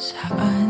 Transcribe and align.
사안 0.00 0.69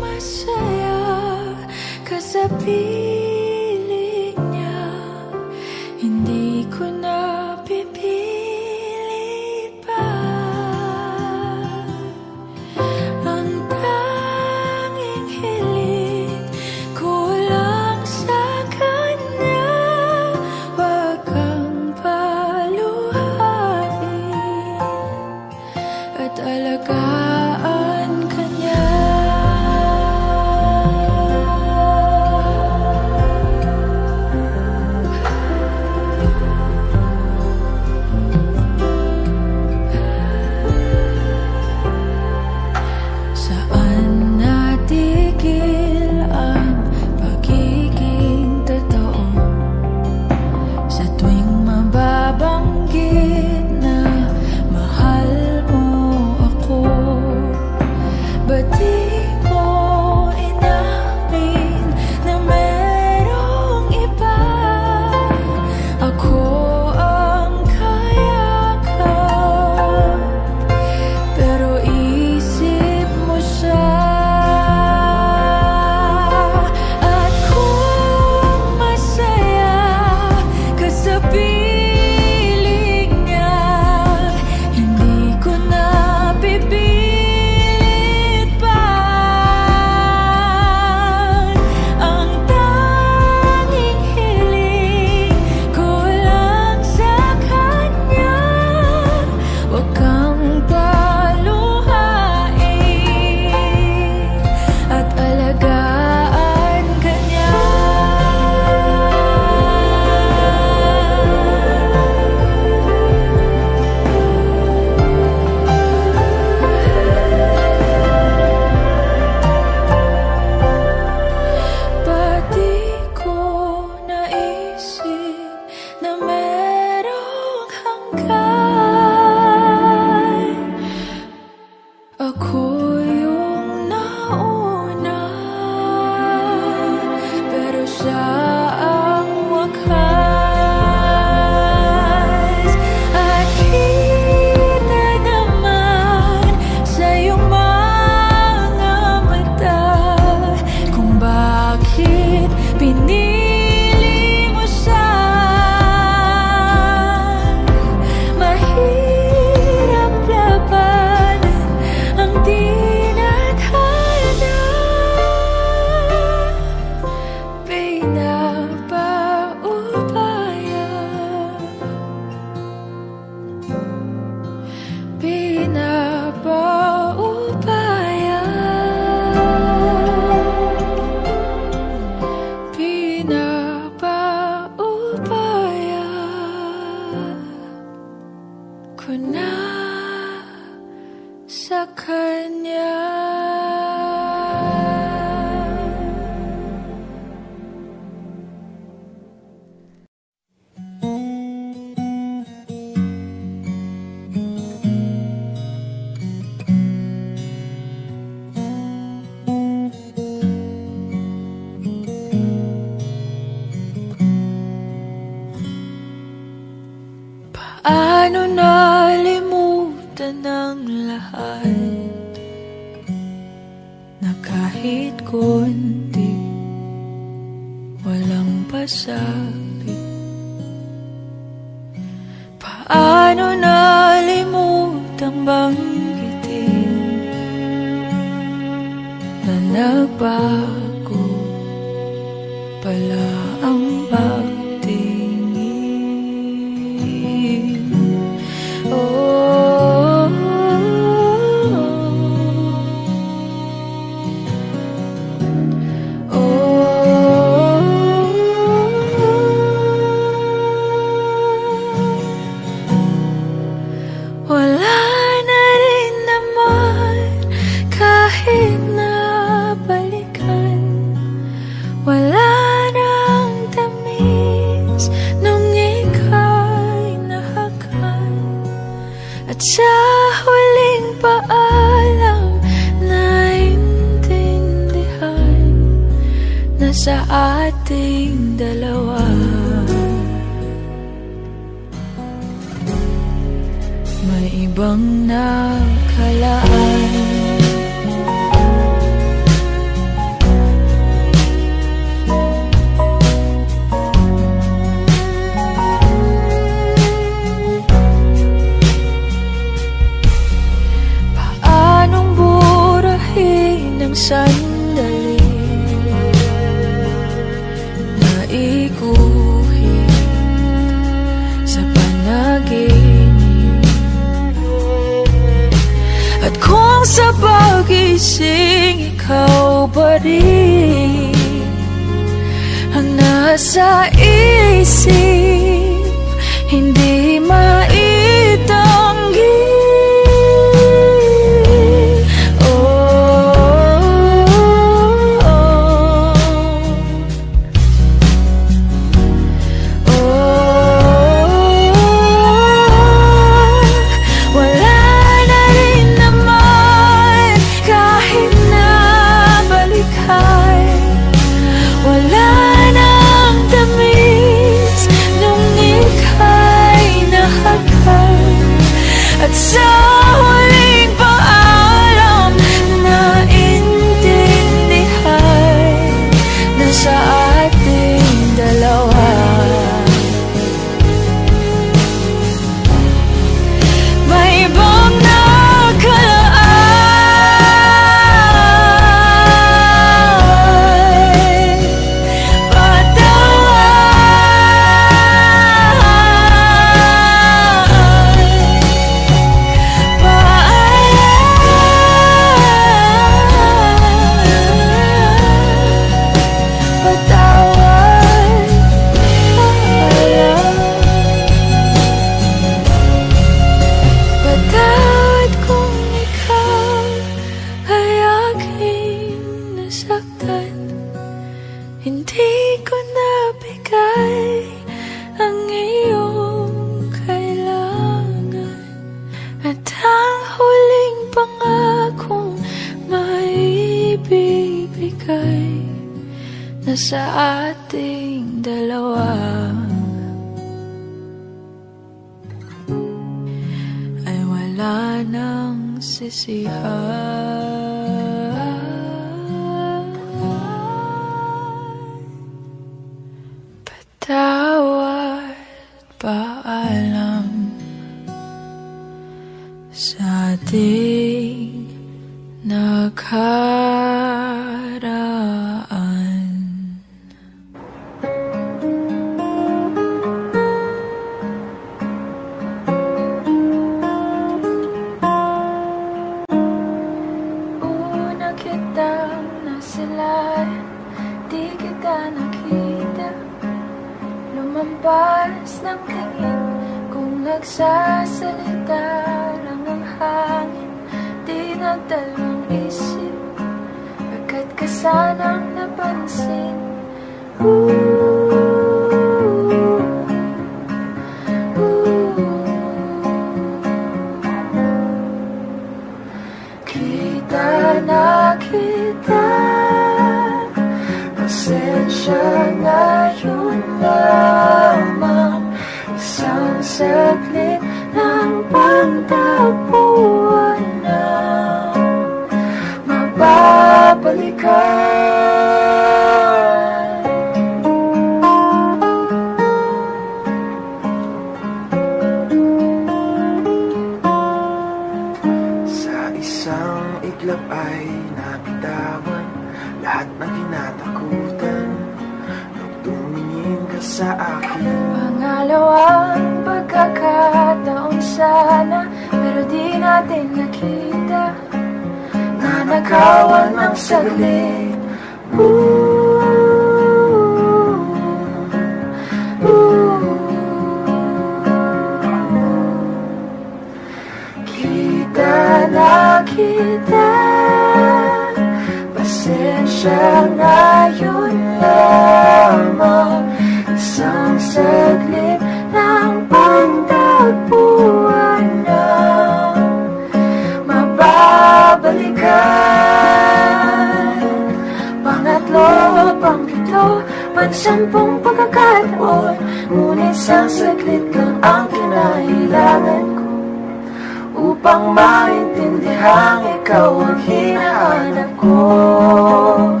mo 598.64 600.00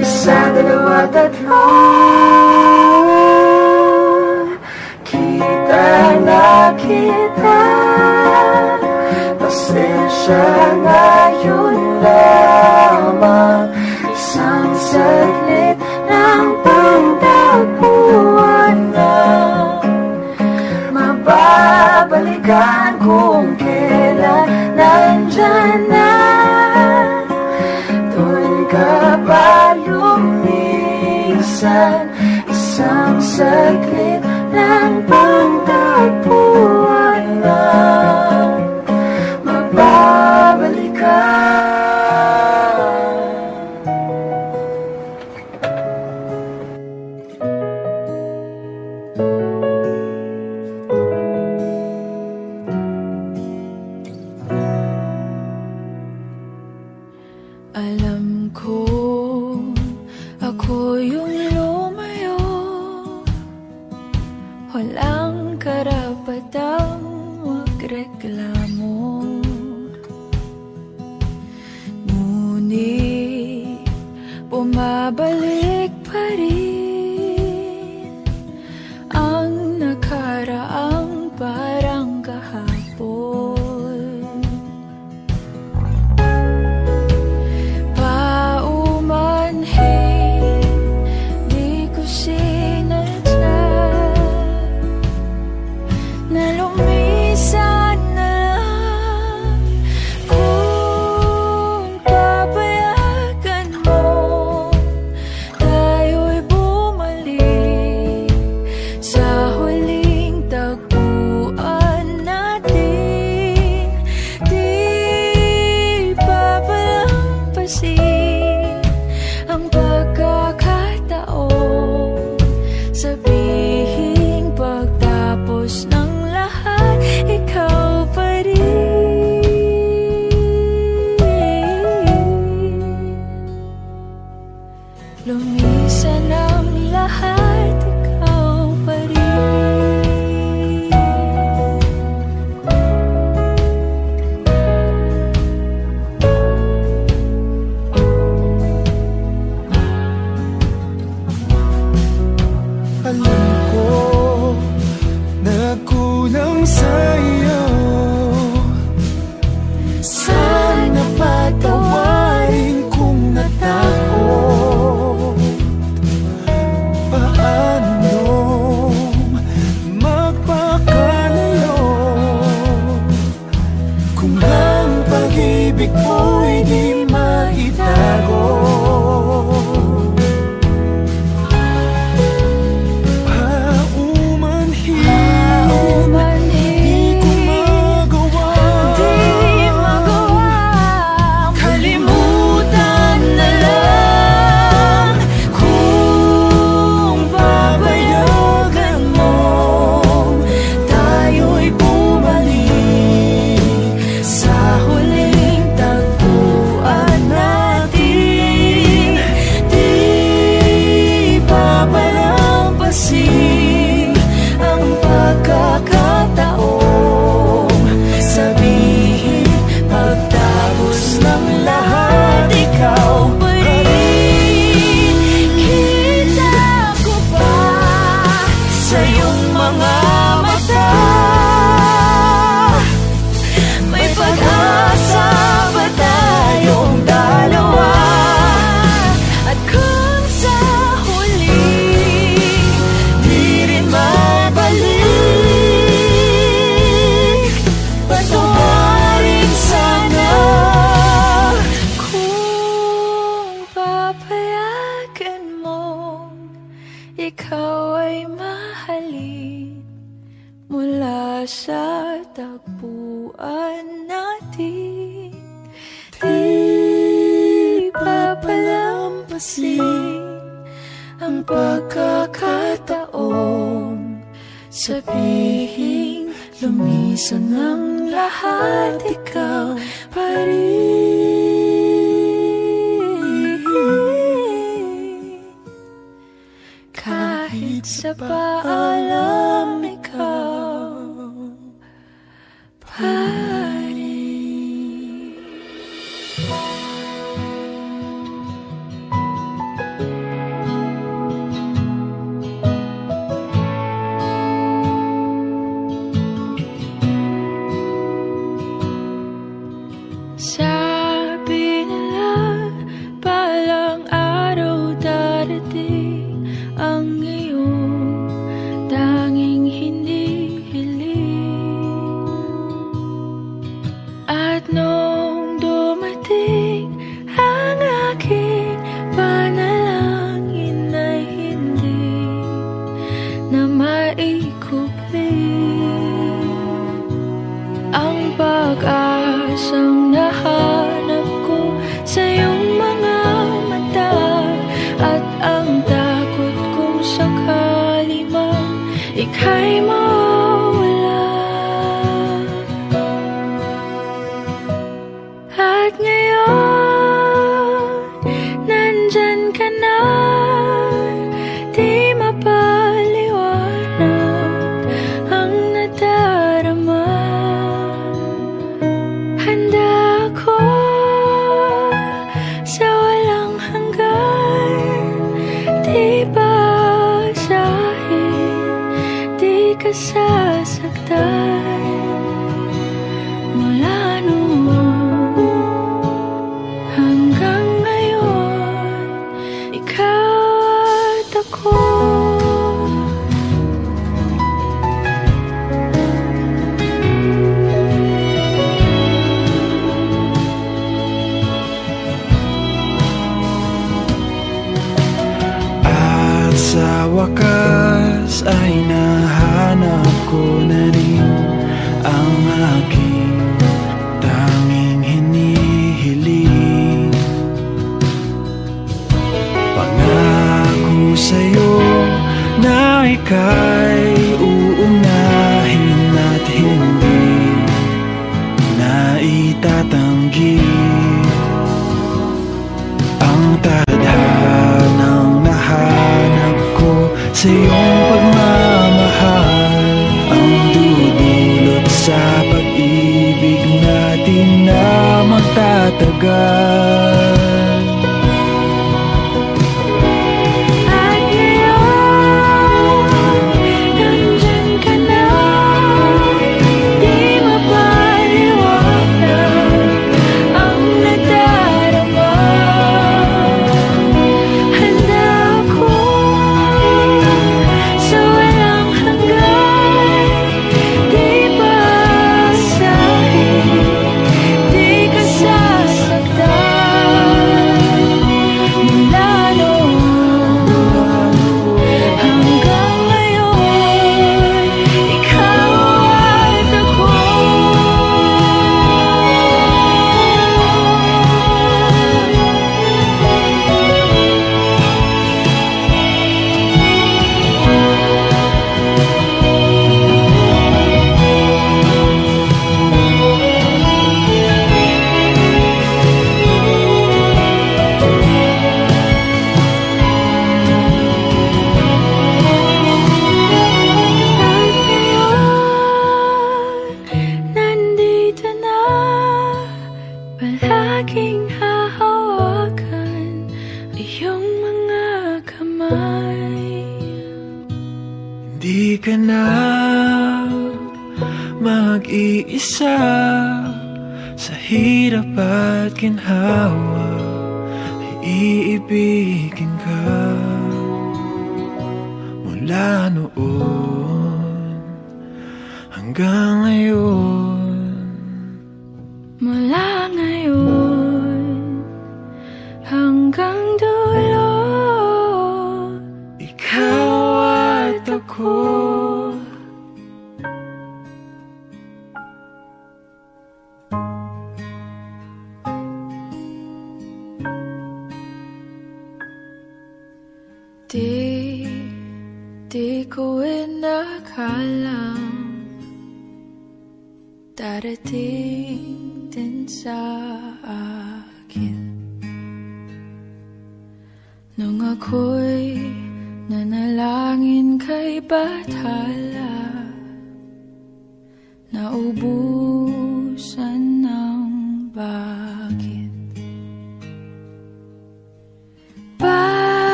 Isa, 0.00 0.48
dalawa, 0.56 1.04
tatlo 1.12 1.68
Kita 5.04 6.16
na 6.24 6.72
kita 6.80 7.60
Pasensya 9.36 10.48
na 10.80 11.28
yun 11.44 12.00
lamang 12.00 13.68
Isang 14.08 14.72
saglit 14.72 15.76
ng 16.08 16.46
pagdapuan 16.64 17.76
na 18.96 19.20
Mababalikan 20.88 22.96
kung 23.04 23.52
kailan 23.60 24.48
nandyan 24.76 25.80
na 25.92 26.09
Isang 32.50 33.16
sagot 33.24 33.79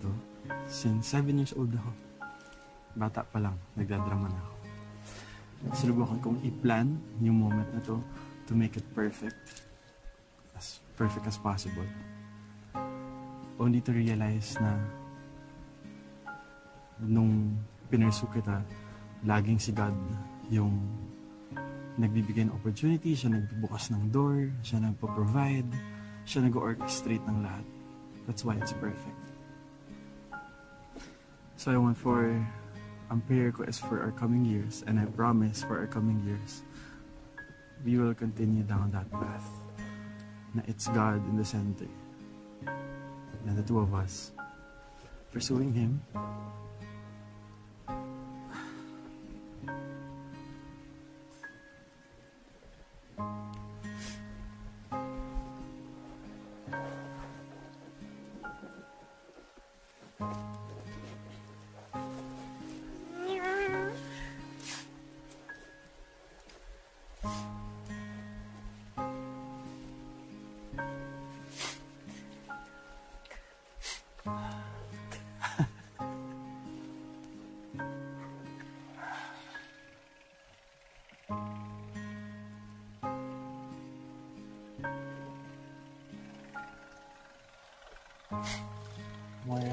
to 0.00 0.10
since 0.66 1.12
7 1.12 1.36
years 1.36 1.52
old 1.54 1.70
ako. 1.70 1.92
Bata 2.96 3.22
pa 3.22 3.38
lang, 3.38 3.54
nagdadrama 3.78 4.26
na 4.26 4.40
ako. 4.40 4.54
Sinubukan 5.76 6.18
kong 6.24 6.38
i-plan 6.42 6.88
yung 7.20 7.36
moment 7.36 7.68
na 7.70 7.80
to 7.84 8.00
to 8.48 8.52
make 8.56 8.74
it 8.80 8.86
perfect. 8.96 9.68
As 10.56 10.80
perfect 10.96 11.28
as 11.28 11.36
possible. 11.36 11.86
Only 13.60 13.84
to 13.84 13.92
realize 13.92 14.56
na 14.56 14.80
nung 17.04 17.60
pinursu 17.92 18.24
kita, 18.32 18.64
laging 19.28 19.60
si 19.60 19.70
God 19.76 19.92
yung 20.48 20.80
nagbibigay 22.00 22.48
ng 22.48 22.54
opportunity, 22.56 23.12
siya 23.12 23.36
nagbubukas 23.36 23.92
ng 23.92 24.08
door, 24.08 24.48
siya 24.64 24.80
nagpo-provide, 24.80 25.68
siya 26.24 26.48
nag-orchestrate 26.48 27.20
ng 27.28 27.44
lahat. 27.44 27.66
That's 28.24 28.40
why 28.40 28.56
it's 28.56 28.72
perfect. 28.80 29.19
So 31.60 31.70
I 31.70 31.76
want 31.76 31.98
for 31.98 32.24
our 33.10 33.20
prayer 33.28 33.52
requests 33.52 33.80
for 33.80 34.00
our 34.00 34.12
coming 34.12 34.46
years 34.46 34.82
and 34.86 34.98
I 34.98 35.04
promise 35.04 35.60
for 35.60 35.76
our 35.76 35.86
coming 35.86 36.16
years 36.24 36.64
we 37.84 38.00
will 38.00 38.16
continue 38.16 38.64
down 38.64 38.88
that 38.96 39.12
path 39.12 39.44
na 40.56 40.64
it's 40.64 40.88
God 40.88 41.20
in 41.28 41.36
the 41.36 41.44
center 41.44 41.84
and 42.64 43.52
the 43.52 43.64
two 43.68 43.76
of 43.76 43.92
us 43.92 44.32
pursuing 45.36 45.76
Him 45.76 46.00
Thank 60.20 60.36
you. 60.36 60.49
Moira 67.22 67.36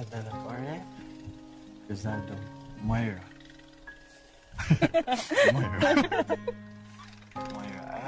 de 0.06 0.24
la 0.24 0.32
Torre? 0.44 0.82
Is 1.90 2.04
that 2.04 2.28
the 2.28 2.36
Moira? 2.84 3.22
Moira. 5.54 6.26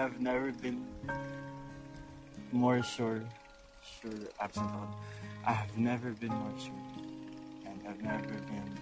I've 0.10 0.22
never 0.22 0.52
been 0.52 0.82
more 2.52 2.82
sure, 2.82 3.22
sure, 4.02 4.10
absolutely. 4.42 4.90
I 5.46 5.54
have 5.54 5.78
never 5.78 6.10
been 6.18 6.34
more 6.34 6.58
sure, 6.58 6.74
and 7.70 7.78
I've 7.88 8.02
never 8.02 8.34
been 8.50 8.74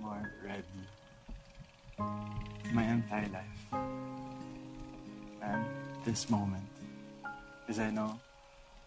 more 0.00 0.32
ready 0.40 0.64
my 2.72 2.82
entire 2.82 3.28
life. 3.28 3.60
And 5.42 5.66
this 6.06 6.30
moment, 6.30 6.64
because 7.60 7.78
I 7.78 7.90
know 7.90 8.18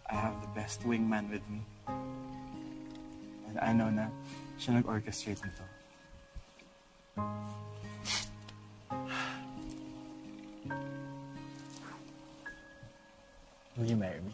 I 0.10 0.16
have 0.16 0.42
the 0.42 0.48
best 0.58 0.82
wingman 0.82 1.30
with 1.30 1.48
me. 1.48 1.62
And 3.46 3.60
I 3.62 3.72
know 3.72 3.94
na 3.94 4.10
siya 4.58 4.82
nag-orchestrate 4.82 5.46
nito. 5.46 5.66
You 13.84 13.98
marry? 13.98 14.31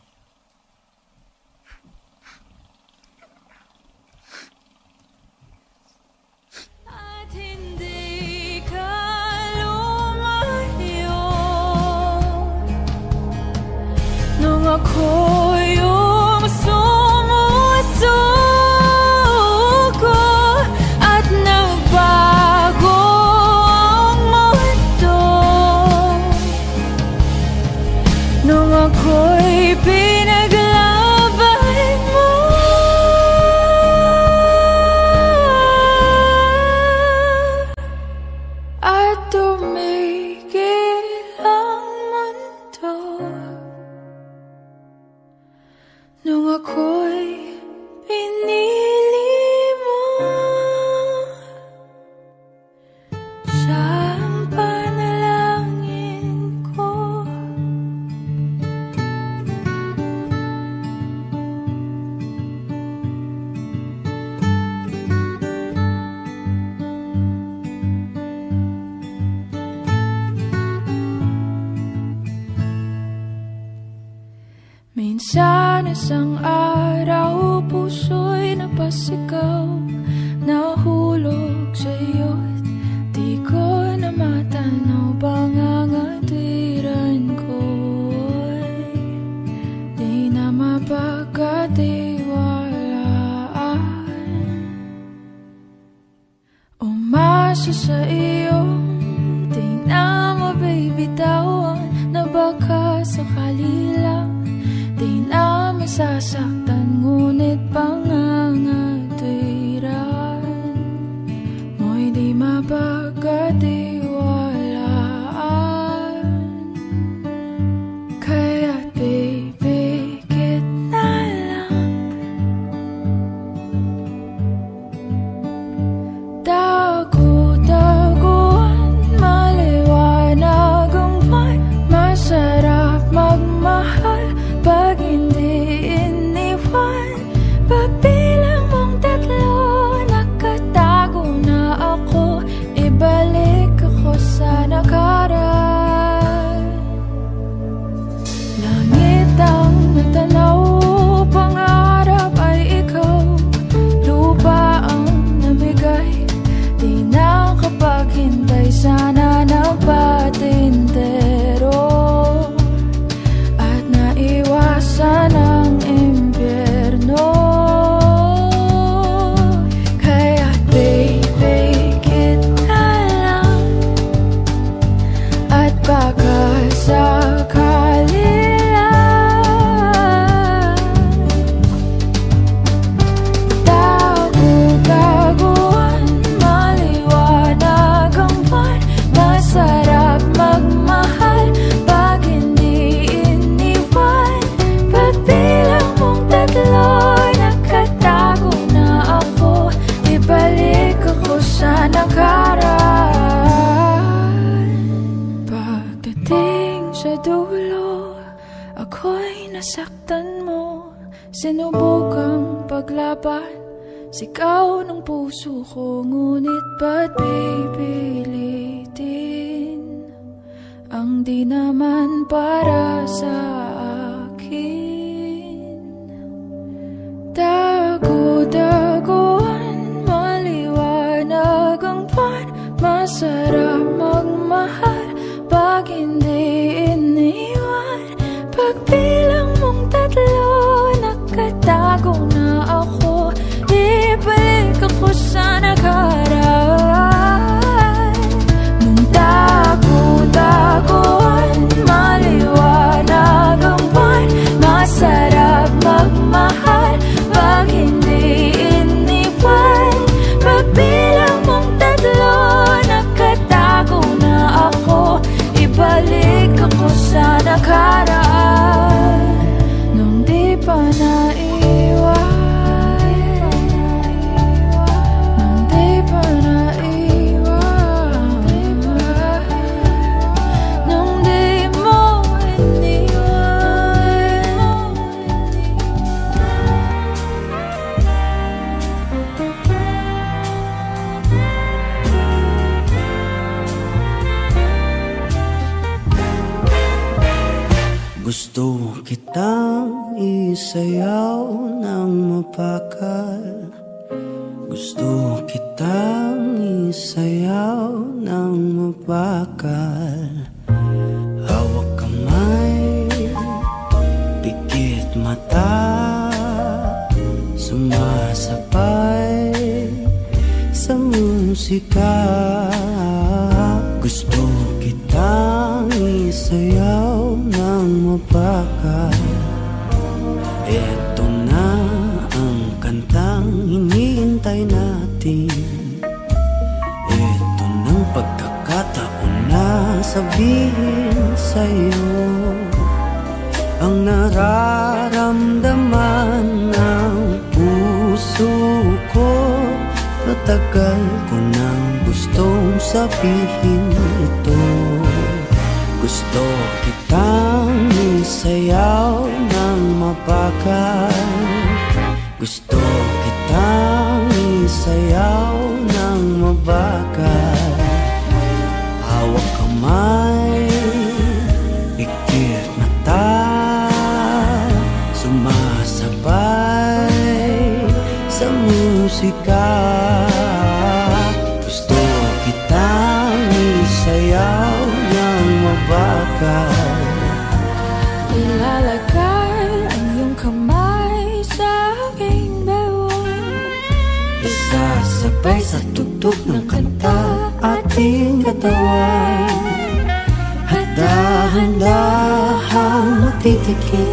tumitiki 403.58 404.06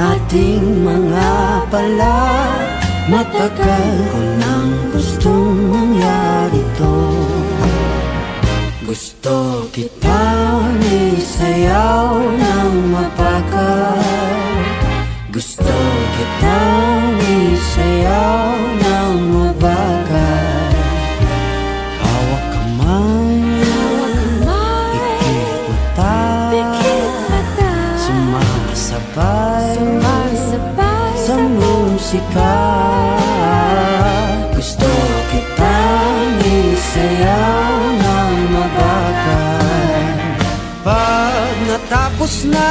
ating 0.00 0.64
mga 0.84 1.30
pala. 1.68 2.16
Matagal 3.08 3.88
ko 4.12 4.20
nang 4.40 4.72
gustong 4.92 5.56
mangyari 5.72 6.60
to. 6.76 6.96
Gusto 8.88 9.68
kitang 9.72 10.80
isayaw 10.80 12.16
ng 12.16 12.74
mapakal 12.88 14.00
Gusto 15.28 15.76
kitang 16.16 17.20
isayaw 17.20 18.56
ng 18.80 19.12
mabal. 19.28 19.97
pa. 32.34 32.56
Gusto 34.56 34.90
kitang 35.30 36.40
isayaw 36.42 37.76
ng 37.94 38.34
mabakal. 38.52 40.16
Pag 40.82 41.54
natapos 41.68 42.48
na 42.48 42.68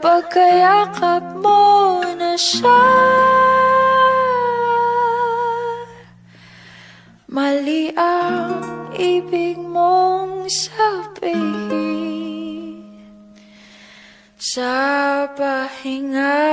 kapag 0.00 0.32
kayakap 0.32 1.20
mo 1.44 2.00
na 2.16 2.32
siya. 2.32 2.88
Mali 7.28 7.92
ang 7.92 8.64
ibig 8.96 9.60
mong 9.60 10.48
sabihin 10.48 11.68
sa 14.40 14.72
pahinga. 15.36 16.48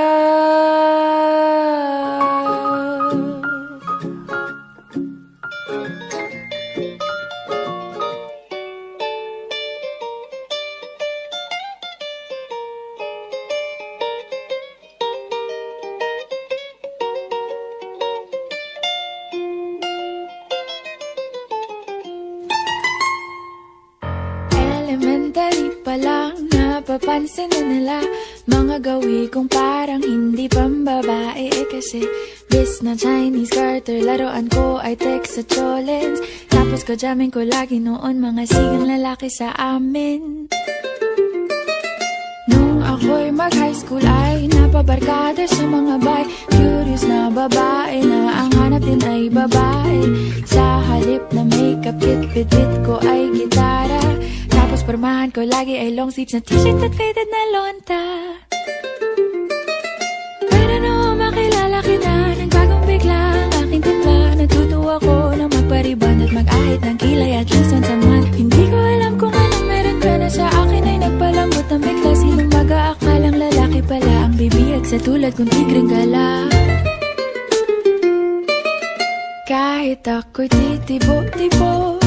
Napapansin 27.28 27.52
na 27.52 27.60
nila 27.60 27.98
Mga 28.48 28.76
gawi 28.80 29.28
kong 29.28 29.52
parang 29.52 30.00
hindi 30.00 30.48
pambabae. 30.48 31.52
Eh 31.52 31.68
Kasi 31.68 32.00
bis 32.48 32.80
na 32.80 32.96
Chinese 32.96 33.52
garter 33.52 34.00
Laruan 34.00 34.48
ko 34.48 34.80
ay 34.80 34.96
text 34.96 35.36
sa 35.36 35.42
cholens. 35.44 36.24
Tapos 36.48 36.88
ko 36.88 36.96
jamming 36.96 37.28
ko 37.28 37.44
lagi 37.44 37.84
noon 37.84 38.16
Mga 38.16 38.48
sigang 38.48 38.88
lalaki 38.88 39.28
sa 39.28 39.52
amin. 39.60 40.48
Nung 42.48 42.80
ako'y 42.80 43.28
mag-high 43.28 43.76
school 43.76 44.00
ay 44.00 44.48
napabarkada 44.48 45.44
sa 45.44 45.68
mga 45.68 46.00
bay 46.00 46.24
Curious 46.48 47.04
na 47.04 47.28
babae 47.28 48.08
na 48.08 48.40
ang 48.40 48.50
hanap 48.56 48.80
din 48.80 49.04
ay 49.04 49.28
babae. 49.28 50.00
Sa 50.48 50.80
halip 50.80 51.28
na 51.36 51.44
makeup 51.44 52.00
kit, 52.00 52.24
bit-bit 52.32 52.72
ko 52.88 52.96
ay 53.04 53.28
gitara 53.36 54.07
pormahan 54.88 55.28
ko 55.28 55.44
lagi 55.44 55.76
ay 55.76 55.92
long 55.92 56.08
sleeves 56.08 56.32
na 56.32 56.40
t-shirt 56.40 56.80
at 56.80 56.92
faded 56.96 57.28
na 57.28 57.42
lonta. 57.52 58.02
Para 60.48 60.76
no 60.80 61.12
makilala 61.12 61.84
kita 61.84 62.14
Nagbagong 62.40 62.84
bigla. 62.88 63.20
Ang 63.36 63.52
aking 63.68 63.82
timpla 63.84 64.16
Natutuwa 64.40 64.96
ko 64.96 65.36
na 65.36 65.44
magpariban 65.44 66.24
at 66.24 66.32
mag-ahit 66.32 66.80
ng 66.80 66.96
kilay 66.96 67.36
at 67.36 67.46
least 67.52 67.68
once 67.76 67.92
a 67.92 67.96
month 68.00 68.32
Hindi 68.32 68.64
ko 68.64 68.78
alam 68.80 69.12
kung 69.20 69.34
anong 69.36 69.66
meron 69.68 69.98
ka 70.00 70.12
na 70.16 70.28
sa 70.32 70.48
akin 70.48 70.84
ay 70.88 70.96
nagpalambot 71.04 71.66
ng 71.68 71.82
bigla. 71.84 72.10
Sinong 72.16 72.48
mag-aakalang 72.48 73.36
lalaki 73.36 73.80
pala 73.84 74.14
ang 74.24 74.34
bibiyag 74.40 74.84
sa 74.88 74.96
tulad 75.04 75.36
kong 75.36 75.52
tigreng 75.52 75.90
gala? 75.92 76.48
Kahit 79.44 80.00
ako'y 80.08 80.48
titibo-tibo 80.48 81.97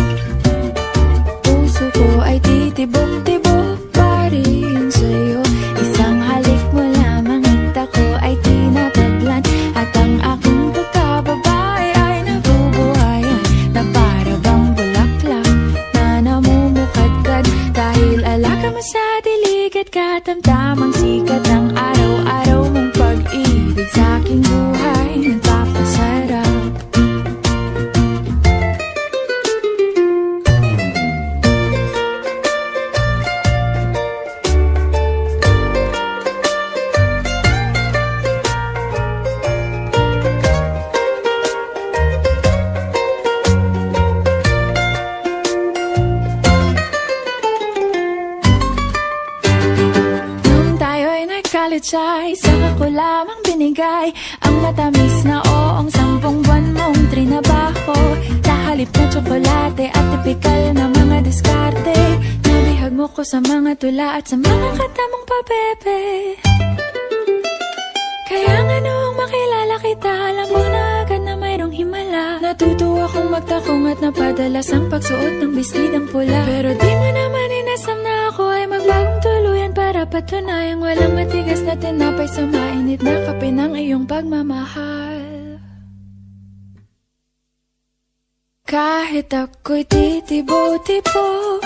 ko 1.95 2.05
ay 2.23 2.37
titibok-tibok 2.43 3.77
pa 3.95 4.27
rin 4.31 4.89
sa'yo. 4.91 5.41
Isang 5.79 6.19
halik 6.19 6.63
mo 6.75 6.83
lamang 6.83 7.43
at 7.43 7.87
ako 7.87 8.05
ay 8.23 8.33
tinataglan. 8.43 9.43
At 9.75 9.91
ang 9.95 10.15
aking 10.19 10.71
pagkababae 10.75 11.89
ay 11.95 12.17
nabubuhayan 12.27 13.43
Na 13.75 13.81
para 13.91 14.33
bang 14.39 14.65
bulaklak 14.75 15.51
na 15.95 16.05
namumukadkad. 16.19 17.45
Dahil 17.71 18.19
alaga 18.23 18.67
mo 18.71 18.81
sa 18.81 19.05
dilig 19.23 19.75
at 19.75 19.89
katamtamang 19.89 20.93
sikat 20.95 21.43
ng 21.47 21.65
araw-araw 21.75 22.61
college 24.31 24.80
ay 51.81 52.37
saka 52.37 52.77
ko 52.77 52.85
lamang 52.85 53.41
binigay. 53.41 54.13
Ang 54.45 54.55
matamis 54.61 55.25
na 55.25 55.41
oong 55.41 55.89
sampung 55.89 56.45
buwan 56.45 56.77
mong 56.77 57.09
trinabaho. 57.09 57.97
Sa 58.45 58.53
halip 58.69 58.89
na 58.93 59.05
tsokolate 59.09 59.85
at 59.89 60.05
tipikal 60.13 60.61
na 60.77 60.85
mga 60.93 61.17
diskarte. 61.25 61.97
Nabihag 62.45 62.93
mo 62.93 63.09
ko 63.09 63.25
sa 63.25 63.41
mga 63.41 63.81
tula 63.81 64.21
at 64.21 64.29
sa 64.29 64.37
mga 64.37 64.67
katamong 64.77 65.25
pabebe 65.25 66.01
Kaya 68.29 68.55
nga 68.61 68.77
noong 68.77 69.15
makilala 69.17 69.75
kita 69.81 70.11
Alam 70.11 70.47
mo 70.53 70.61
na 70.61 70.81
agad 71.01 71.21
na 71.25 71.33
mayroong 71.33 71.73
himala. 71.73 72.37
Natutuwa 72.45 73.09
kong 73.09 73.29
magtakong 73.33 73.89
at 73.89 73.99
napadalas 74.05 74.69
ang 74.69 74.85
pagsuot 74.85 75.41
ng 75.41 75.51
bestidang 75.57 76.05
pula. 76.13 76.45
Pero 76.45 76.77
di 76.77 76.91
mo 76.93 77.09
naman 77.09 77.60
inasam 77.71 78.03
na 78.03 78.27
ako 78.27 78.43
ay 78.51 78.67
magbagong 78.67 79.19
tuluyan 79.23 79.71
Para 79.71 80.03
patunayang 80.03 80.83
walang 80.83 81.15
matigas 81.15 81.63
na 81.63 81.79
tinapay 81.79 82.27
sa 82.27 82.43
mainit 82.43 82.99
na 82.99 83.15
kape 83.23 83.47
ng 83.47 83.71
iyong 83.79 84.03
pagmamahal. 84.03 85.23
Kahit 88.67 89.31
ako'y 89.31 89.87
titibo-tibo 89.87 91.63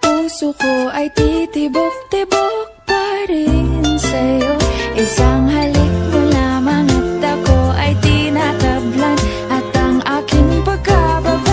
Puso 0.00 0.56
ko 0.56 0.88
ay 0.88 1.12
titibok-tibok 1.12 2.68
pa 2.88 3.04
rin 3.28 3.84
sa'yo. 3.84 4.56
Isang 4.96 5.52
halik 5.52 5.94
mo 6.16 6.20
lamang 6.32 6.88
at 6.88 7.28
ako 7.36 7.58
ay 7.76 7.92
tinatablan 8.00 9.18
At 9.52 9.68
ang 9.76 10.00
aking 10.00 10.64
pagkababae 10.64 11.49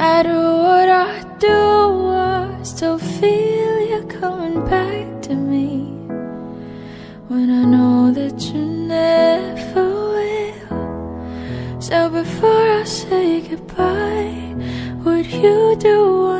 matter 0.00 0.42
what 0.66 0.88
I 0.88 1.12
do, 1.38 1.58
I 2.08 2.62
still 2.62 2.98
feel 2.98 3.74
you 3.90 4.00
coming 4.20 4.64
back 4.64 5.06
to 5.26 5.34
me. 5.34 5.68
When 7.28 7.46
I 7.60 7.64
know 7.74 8.10
that 8.18 8.36
you 8.48 8.62
never 8.96 9.84
will. 10.14 11.80
So 11.82 12.08
before 12.08 12.66
I 12.80 12.84
say 12.84 13.42
goodbye, 13.50 14.54
would 15.04 15.26
you 15.26 15.76
do 15.88 15.98
one? 16.34 16.39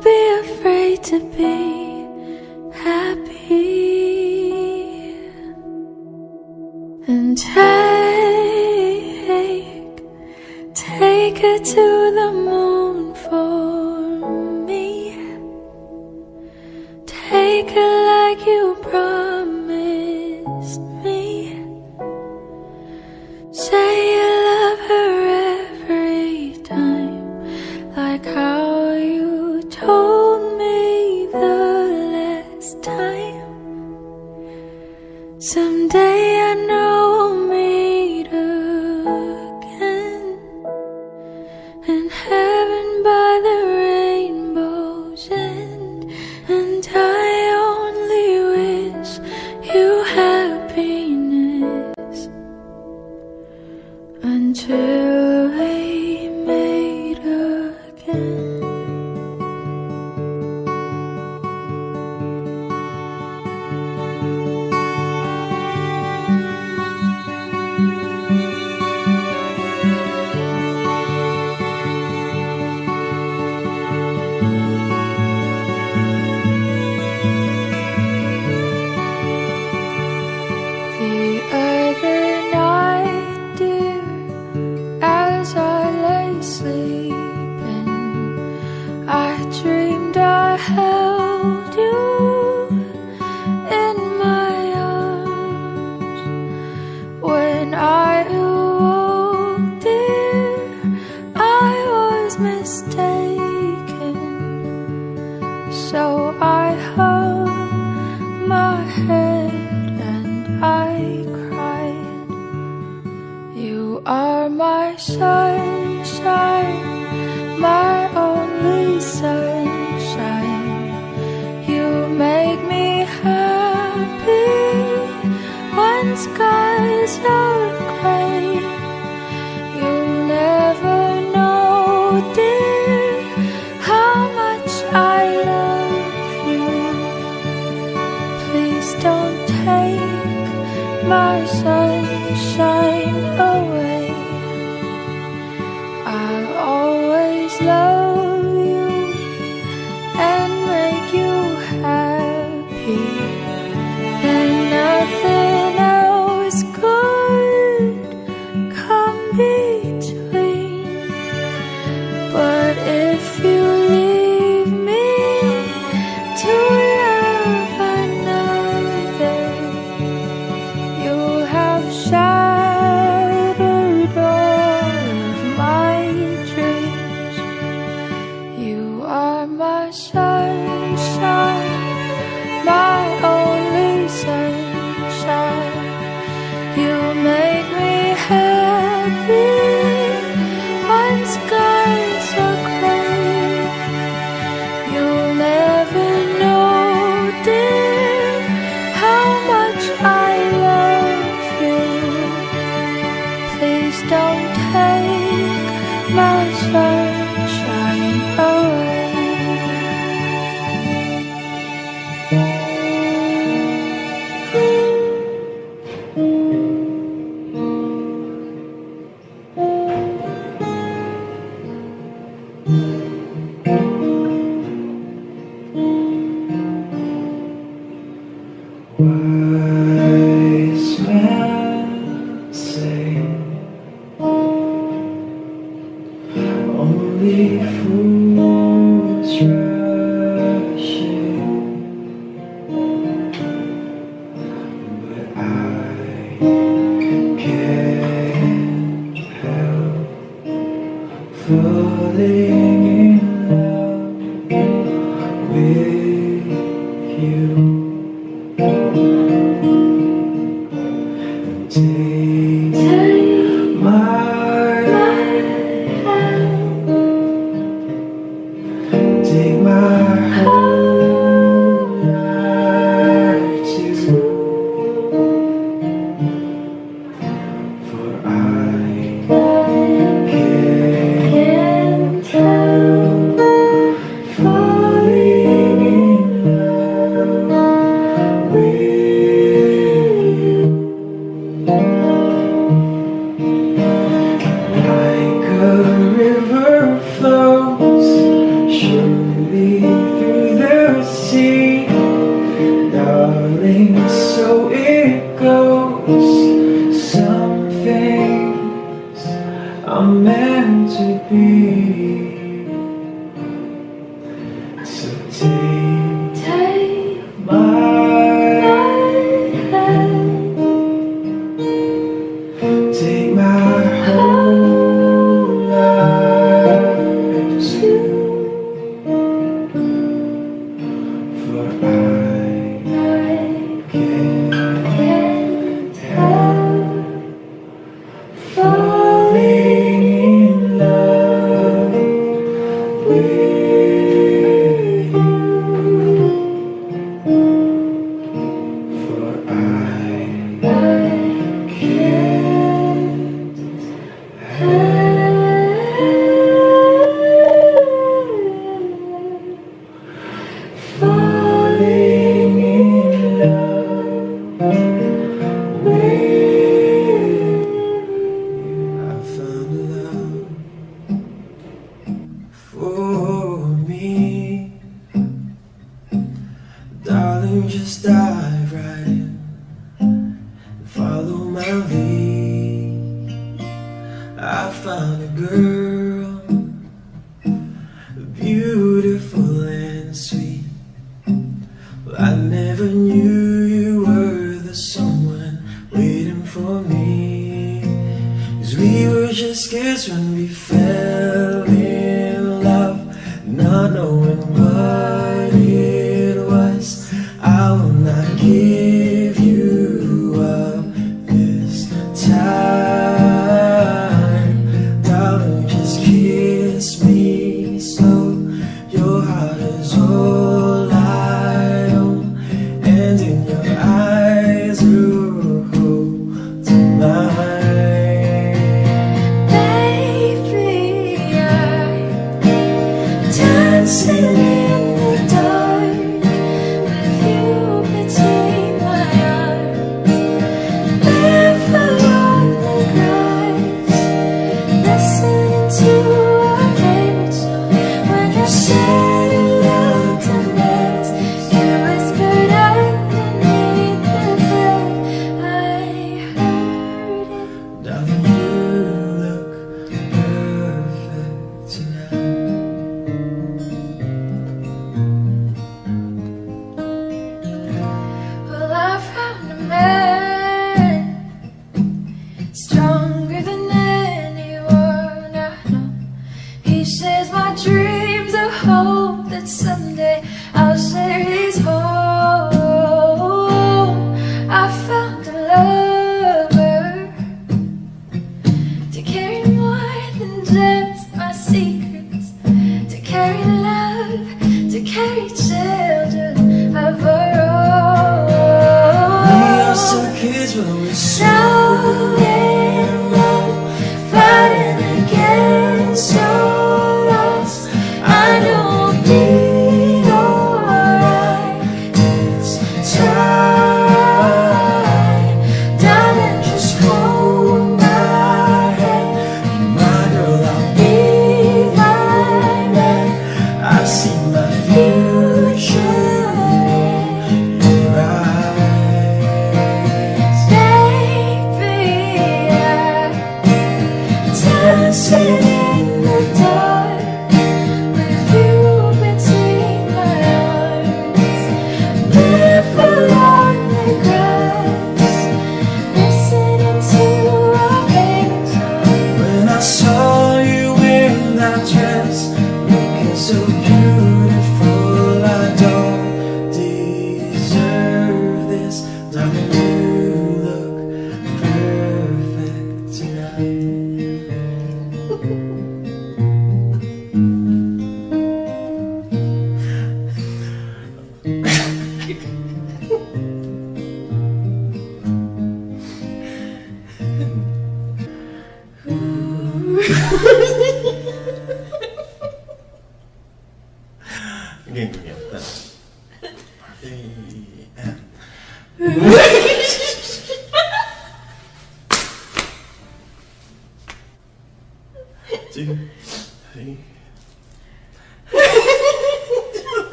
Be 0.00 0.40
afraid 0.40 1.02
to 1.04 1.20
be 1.36 1.85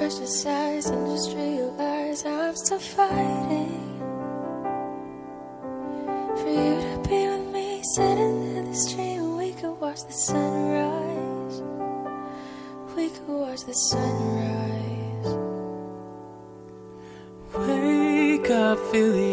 precious 0.00 0.46
eyes 0.46 0.86
and 0.86 1.06
just 1.08 1.36
realize 1.36 2.24
I'm 2.24 2.56
still 2.56 2.78
fighting 2.78 4.00
for 6.40 6.48
you 6.48 6.74
to 6.80 7.00
be 7.06 7.28
with 7.28 7.52
me, 7.52 7.82
sitting 7.94 8.56
in 8.56 8.64
the 8.70 8.74
stream. 8.74 9.36
We 9.36 9.52
could 9.52 9.78
watch 9.78 10.02
the 10.04 10.12
sunrise. 10.12 11.56
We 12.96 13.10
could 13.10 13.28
watch 13.28 13.60
the 13.66 13.74
sunrise. 13.74 15.28
Wake 17.54 18.50
up, 18.50 18.78
Philly. 18.90 19.29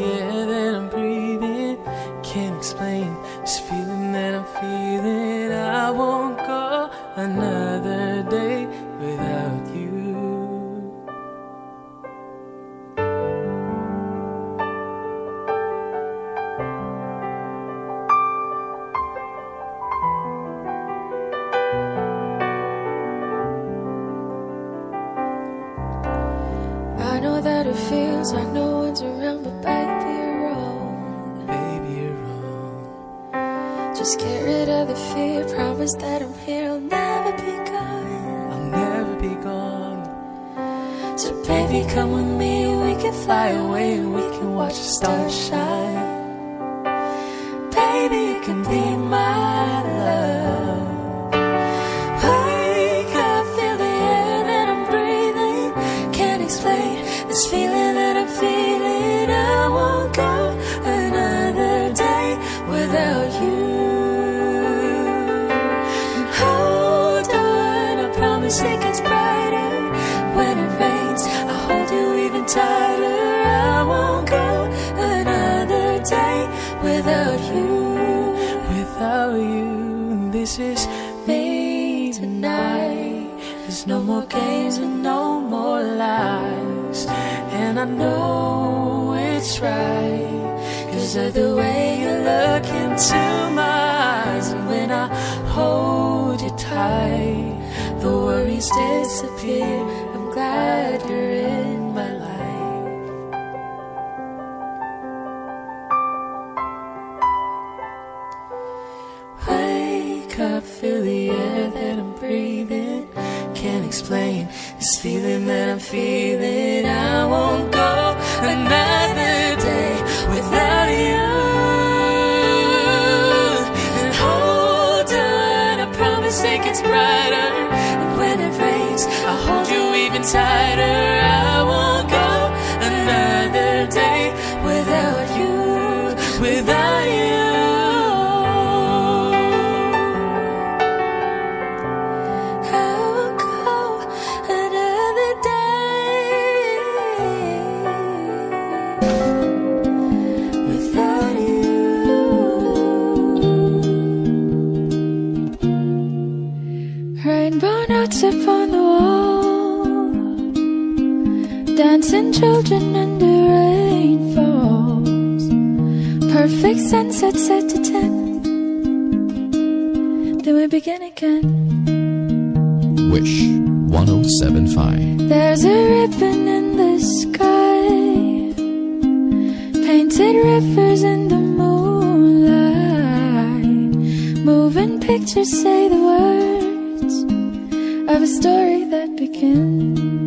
you. 189.95 190.26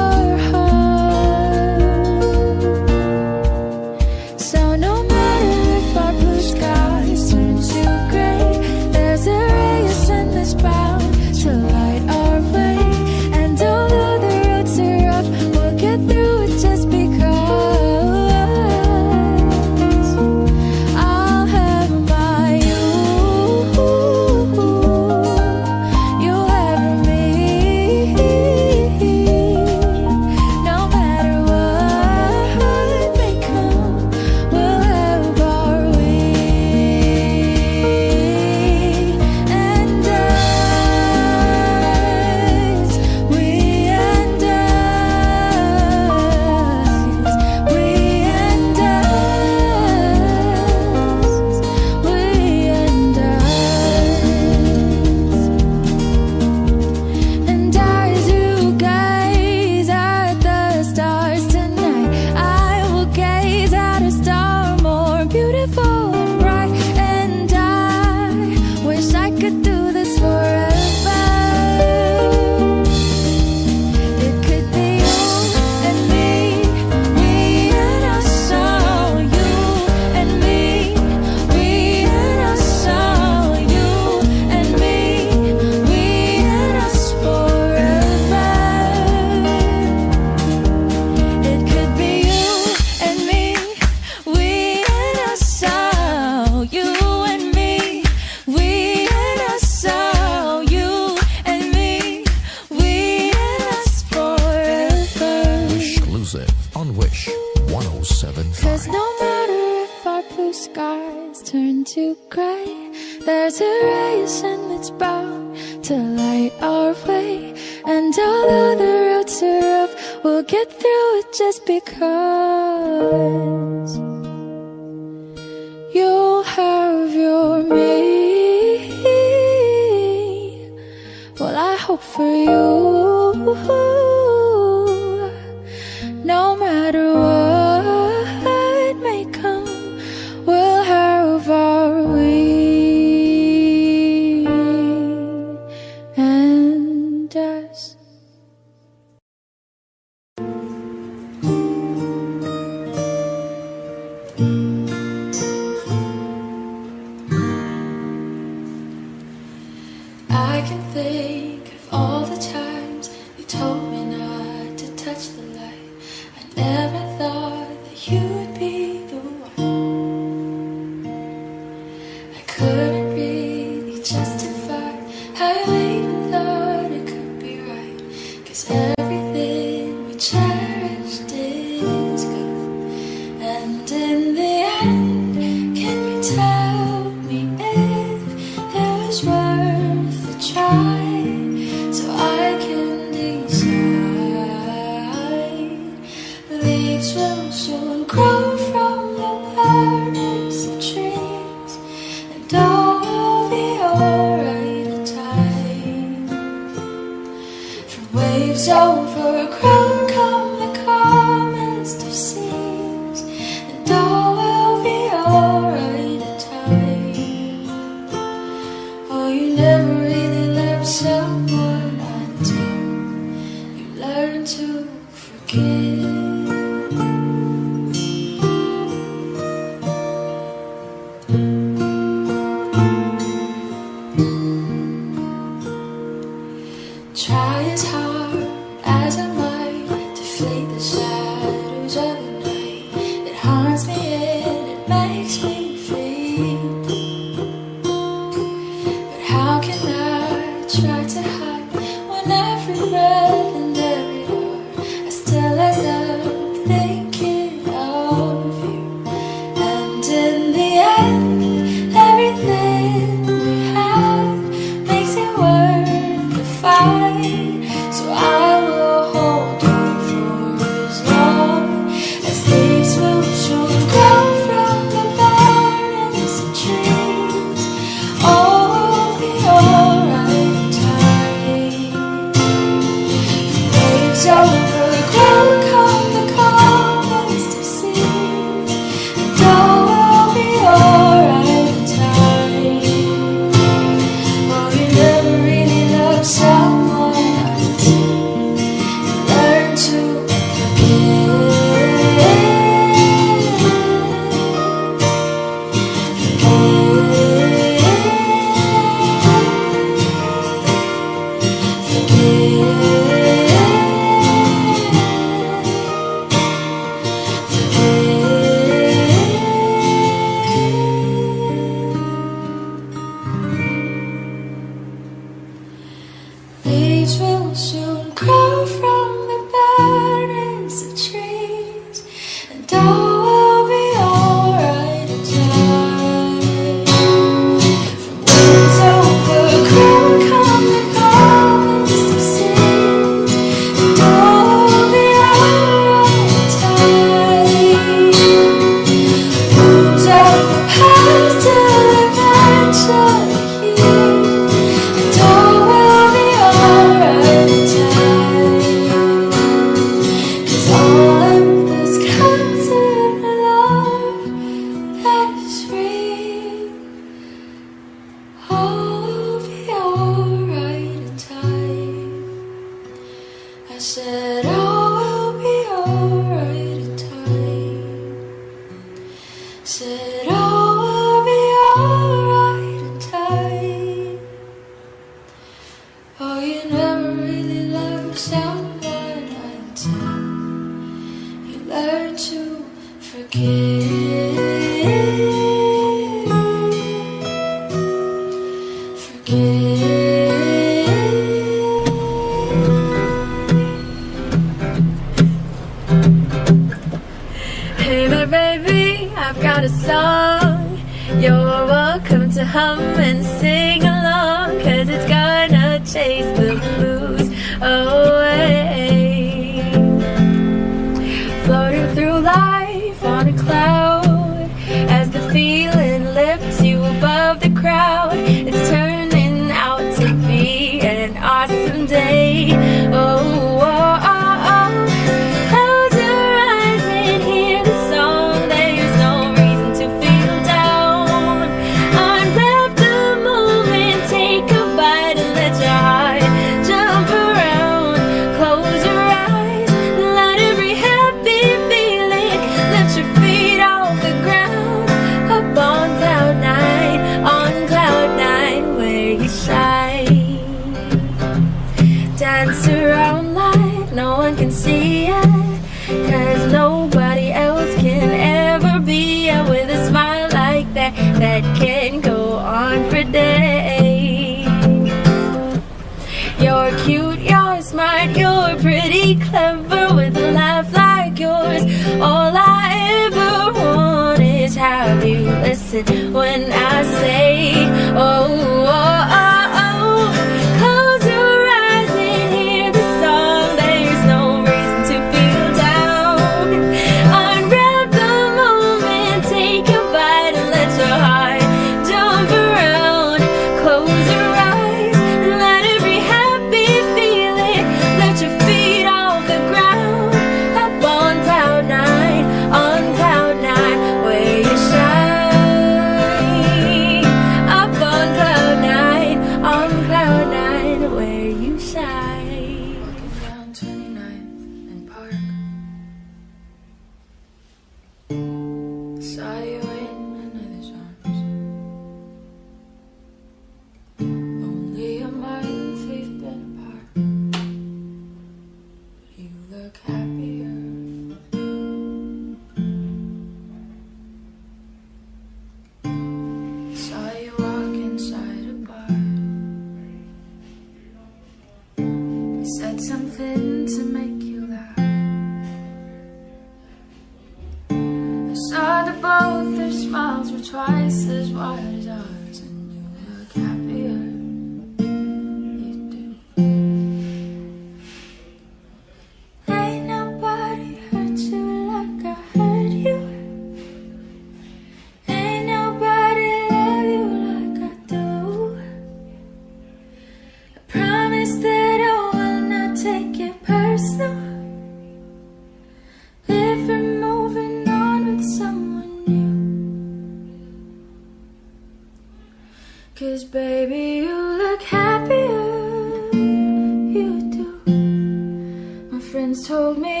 Told 599.51 599.77
me 599.79 600.00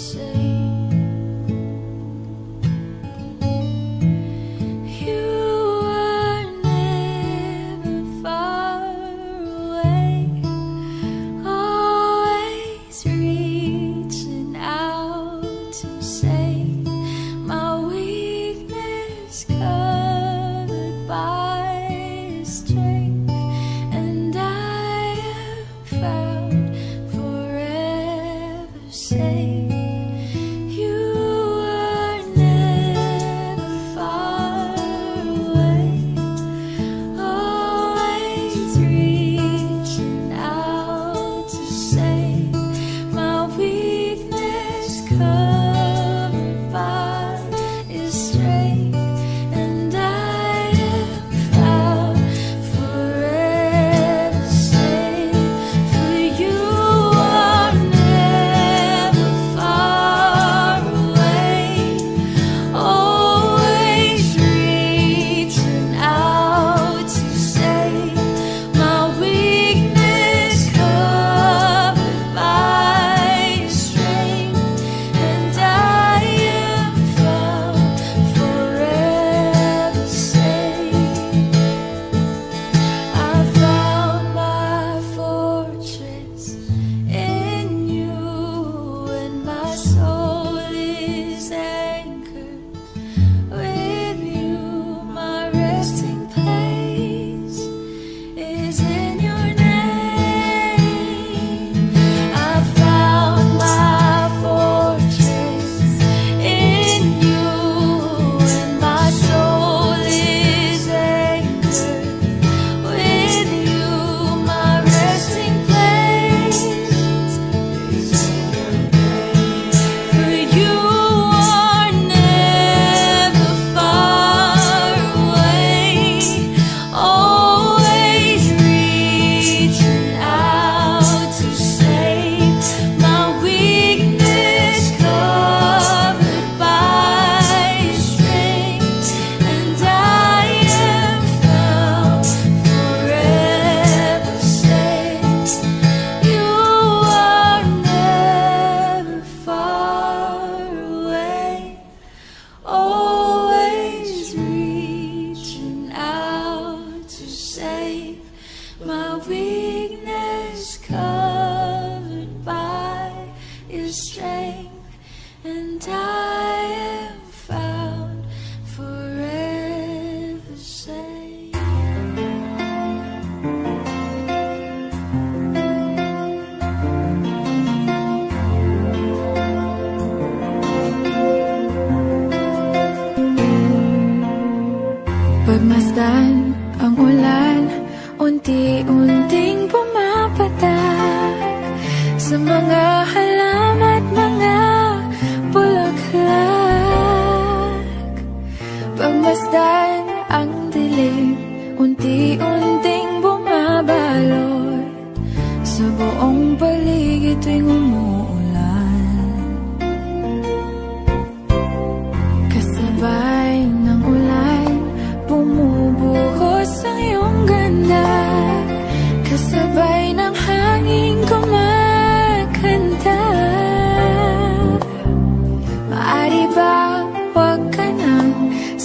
say. 0.00 0.59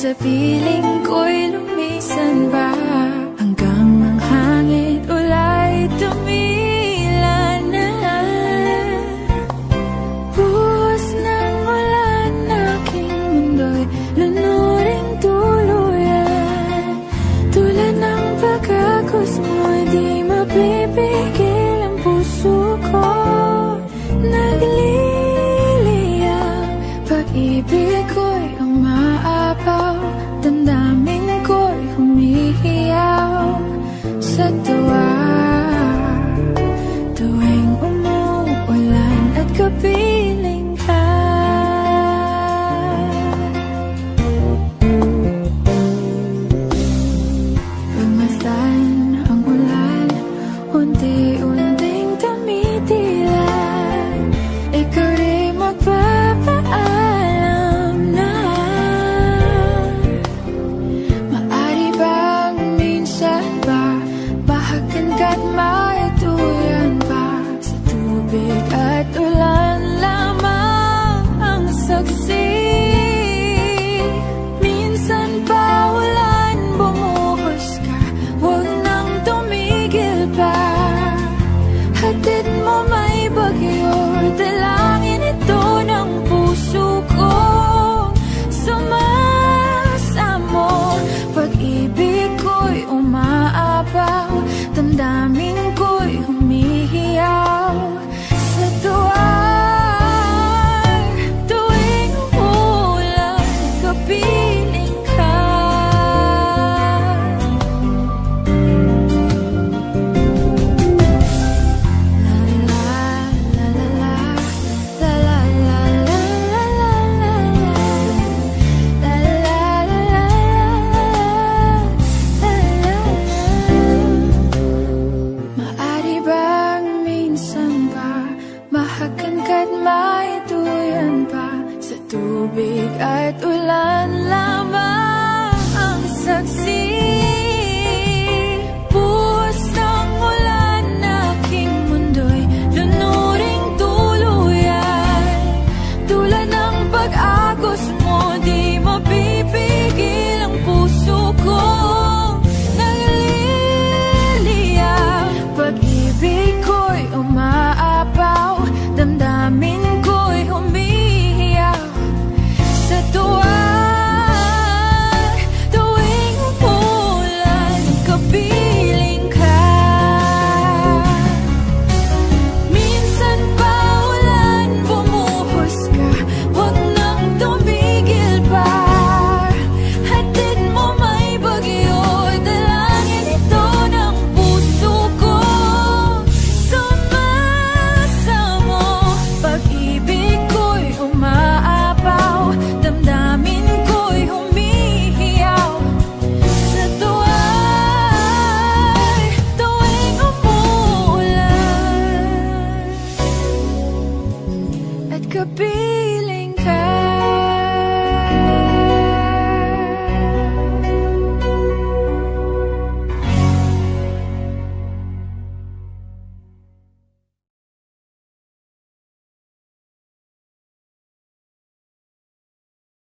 Sa 0.05 0.13
piling 0.21 1.01
ko'y 1.01 1.49
lumisan 1.49 2.53
ba 2.53 2.84